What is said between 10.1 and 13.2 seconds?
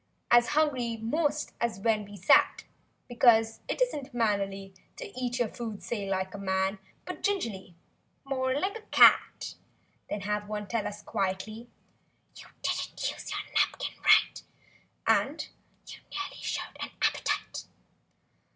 have one tell us quietly— "You didn't